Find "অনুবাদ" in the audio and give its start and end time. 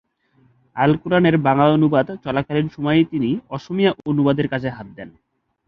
1.69-2.07